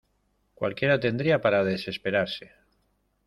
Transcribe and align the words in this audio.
¡cualquiera 0.55 0.99
tendría 0.99 1.41
para 1.43 1.63
desesperarse! 1.63 2.53